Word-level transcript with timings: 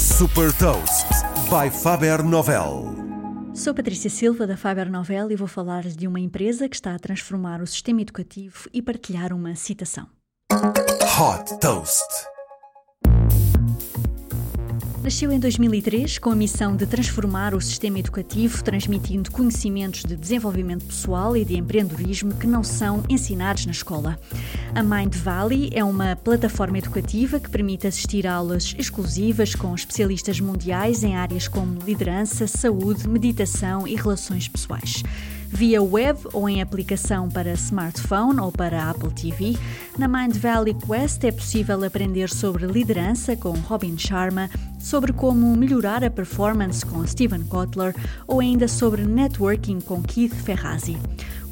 Super 0.00 0.50
Toast 0.56 1.06
by 1.50 1.68
Faber 1.70 2.24
Novel. 2.24 2.96
Sou 3.54 3.74
Patrícia 3.74 4.08
Silva 4.08 4.46
da 4.46 4.56
Faber 4.56 4.90
Novel 4.90 5.30
e 5.30 5.36
vou 5.36 5.46
falar 5.46 5.82
de 5.82 6.08
uma 6.08 6.18
empresa 6.18 6.70
que 6.70 6.74
está 6.74 6.94
a 6.94 6.98
transformar 6.98 7.60
o 7.60 7.66
sistema 7.66 8.00
educativo 8.00 8.66
e 8.72 8.80
partilhar 8.80 9.30
uma 9.30 9.54
citação. 9.54 10.06
Hot 10.50 11.60
Toast. 11.60 12.29
Nasceu 15.10 15.32
em 15.32 15.40
2003 15.40 16.18
com 16.18 16.30
a 16.30 16.36
missão 16.36 16.76
de 16.76 16.86
transformar 16.86 17.52
o 17.52 17.60
sistema 17.60 17.98
educativo, 17.98 18.62
transmitindo 18.62 19.28
conhecimentos 19.32 20.04
de 20.04 20.14
desenvolvimento 20.14 20.84
pessoal 20.84 21.36
e 21.36 21.44
de 21.44 21.56
empreendedorismo 21.56 22.32
que 22.36 22.46
não 22.46 22.62
são 22.62 23.02
ensinados 23.08 23.66
na 23.66 23.72
escola. 23.72 24.16
A 24.72 24.84
Mind 24.84 25.16
Valley 25.16 25.68
é 25.74 25.82
uma 25.82 26.14
plataforma 26.14 26.78
educativa 26.78 27.40
que 27.40 27.50
permite 27.50 27.88
assistir 27.88 28.24
a 28.24 28.34
aulas 28.34 28.72
exclusivas 28.78 29.52
com 29.52 29.74
especialistas 29.74 30.38
mundiais 30.38 31.02
em 31.02 31.16
áreas 31.16 31.48
como 31.48 31.80
liderança, 31.84 32.46
saúde, 32.46 33.08
meditação 33.08 33.88
e 33.88 33.96
relações 33.96 34.46
pessoais 34.46 35.02
via 35.52 35.82
web 35.82 36.18
ou 36.32 36.48
em 36.48 36.62
aplicação 36.62 37.28
para 37.28 37.52
smartphone 37.54 38.40
ou 38.40 38.52
para 38.52 38.88
Apple 38.88 39.10
TV. 39.10 39.58
Na 40.00 40.08
Mind 40.08 40.34
Valley 40.34 40.72
Quest 40.72 41.22
é 41.24 41.30
possível 41.30 41.84
aprender 41.84 42.30
sobre 42.30 42.64
liderança 42.64 43.36
com 43.36 43.50
Robin 43.50 43.98
Sharma, 43.98 44.48
sobre 44.78 45.12
como 45.12 45.54
melhorar 45.54 46.02
a 46.02 46.08
performance 46.08 46.86
com 46.86 47.06
Steven 47.06 47.44
Kotler 47.44 47.94
ou 48.26 48.40
ainda 48.40 48.66
sobre 48.66 49.04
networking 49.04 49.78
com 49.78 50.02
Keith 50.02 50.32
Ferrazzi. 50.32 50.96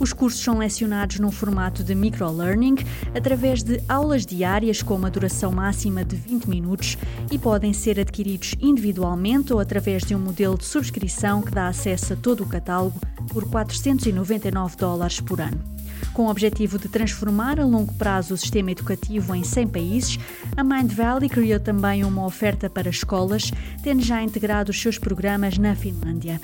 Os 0.00 0.14
cursos 0.14 0.40
são 0.40 0.56
lecionados 0.56 1.20
num 1.20 1.30
formato 1.30 1.84
de 1.84 1.94
microlearning, 1.94 2.76
através 3.14 3.62
de 3.62 3.82
aulas 3.86 4.24
diárias 4.24 4.82
com 4.82 4.94
uma 4.94 5.10
duração 5.10 5.52
máxima 5.52 6.02
de 6.02 6.16
20 6.16 6.48
minutos 6.48 6.96
e 7.30 7.38
podem 7.38 7.74
ser 7.74 8.00
adquiridos 8.00 8.54
individualmente 8.58 9.52
ou 9.52 9.60
através 9.60 10.04
de 10.04 10.14
um 10.14 10.18
modelo 10.18 10.56
de 10.56 10.64
subscrição 10.64 11.42
que 11.42 11.52
dá 11.52 11.68
acesso 11.68 12.14
a 12.14 12.16
todo 12.16 12.44
o 12.44 12.48
catálogo 12.48 12.98
por 13.30 13.46
499 13.50 14.74
dólares 14.78 15.20
por 15.20 15.38
ano. 15.38 15.78
Com 16.12 16.26
o 16.26 16.30
objetivo 16.30 16.78
de 16.78 16.88
transformar 16.88 17.60
a 17.60 17.64
longo 17.64 17.94
prazo 17.94 18.34
o 18.34 18.36
sistema 18.36 18.70
educativo 18.70 19.34
em 19.34 19.44
100 19.44 19.66
países, 19.68 20.18
a 20.56 20.64
Mind 20.64 20.92
Valley 20.92 21.28
criou 21.28 21.60
também 21.60 22.04
uma 22.04 22.24
oferta 22.24 22.68
para 22.68 22.90
escolas, 22.90 23.52
tendo 23.82 24.02
já 24.02 24.22
integrado 24.22 24.70
os 24.70 24.80
seus 24.80 24.98
programas 24.98 25.58
na 25.58 25.74
Finlândia. 25.74 26.40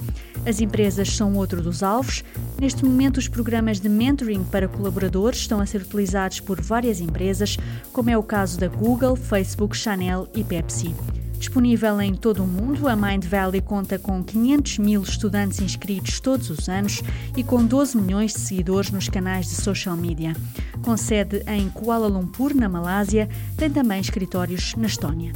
As 0.46 0.60
empresas 0.60 1.10
são 1.10 1.34
outro 1.34 1.62
dos 1.62 1.82
alvos. 1.82 2.22
Neste 2.60 2.84
momento, 2.84 3.16
os 3.18 3.28
programas 3.28 3.80
de 3.80 3.88
mentoring 3.88 4.44
para 4.44 4.68
colaboradores 4.68 5.40
estão 5.40 5.60
a 5.60 5.66
ser 5.66 5.80
utilizados 5.80 6.40
por 6.40 6.60
várias 6.60 7.00
empresas, 7.00 7.56
como 7.92 8.10
é 8.10 8.18
o 8.18 8.22
caso 8.22 8.58
da 8.58 8.68
Google, 8.68 9.16
Facebook, 9.16 9.76
Chanel 9.76 10.28
e 10.34 10.44
Pepsi. 10.44 10.94
Disponível 11.38 12.00
em 12.00 12.14
todo 12.14 12.42
o 12.42 12.46
mundo, 12.46 12.88
a 12.88 12.96
Mind 12.96 13.24
Valley 13.24 13.60
conta 13.60 13.98
com 13.98 14.22
500 14.22 14.78
mil 14.78 15.02
estudantes 15.02 15.60
inscritos 15.60 16.20
todos 16.20 16.50
os 16.50 16.68
anos 16.68 17.02
e 17.36 17.44
com 17.44 17.64
12 17.64 17.96
milhões 17.96 18.32
de 18.32 18.40
seguidores 18.40 18.90
nos 18.90 19.08
canais 19.08 19.46
de 19.46 19.54
social 19.54 19.96
media. 19.96 20.34
Com 20.82 20.96
sede 20.96 21.42
em 21.46 21.68
Kuala 21.68 22.08
Lumpur, 22.08 22.54
na 22.54 22.68
Malásia, 22.68 23.28
tem 23.56 23.70
também 23.70 24.00
escritórios 24.00 24.74
na 24.74 24.86
Estónia. 24.86 25.32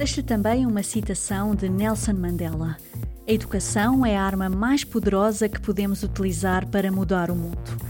Deixo 0.00 0.22
também 0.22 0.64
uma 0.64 0.82
citação 0.82 1.54
de 1.54 1.68
Nelson 1.68 2.14
Mandela. 2.14 2.78
A 3.28 3.32
educação 3.32 4.04
é 4.04 4.16
a 4.16 4.22
arma 4.22 4.48
mais 4.48 4.82
poderosa 4.82 5.46
que 5.46 5.60
podemos 5.60 6.02
utilizar 6.02 6.66
para 6.68 6.90
mudar 6.90 7.30
o 7.30 7.36
mundo. 7.36 7.89